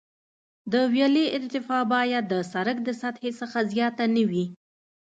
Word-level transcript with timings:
د 0.71 0.73
ویالې 0.93 1.25
ارتفاع 1.37 1.83
باید 1.93 2.23
د 2.29 2.33
سرک 2.51 2.77
د 2.83 2.89
سطحې 3.01 3.31
څخه 3.39 3.57
زیاته 3.73 4.05
نه 4.15 4.23
وي 4.29 4.45